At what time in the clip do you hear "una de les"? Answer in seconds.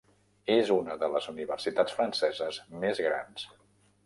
0.75-1.27